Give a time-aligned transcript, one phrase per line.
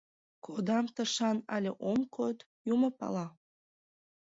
[0.45, 2.37] Кодам тышан але ом код—
[2.73, 3.27] юмо пала.